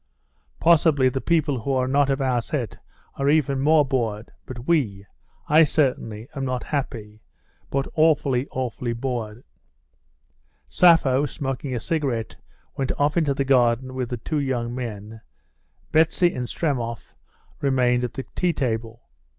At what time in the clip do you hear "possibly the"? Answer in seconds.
0.59-1.21